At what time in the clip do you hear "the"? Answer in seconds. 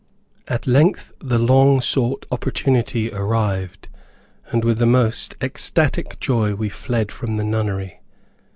1.19-1.37, 4.79-4.87, 7.37-7.43